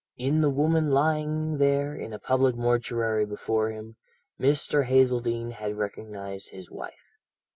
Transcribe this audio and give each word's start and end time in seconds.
In 0.17 0.41
the 0.41 0.49
woman 0.49 0.89
lying 0.89 1.59
there 1.59 1.93
in 1.95 2.11
a 2.11 2.17
public 2.17 2.55
mortuary 2.55 3.23
before 3.23 3.69
him, 3.69 3.97
Mr. 4.39 4.85
Hazeldene 4.85 5.51
had 5.51 5.77
recognized 5.77 6.49
his 6.49 6.71
wife. 6.71 7.19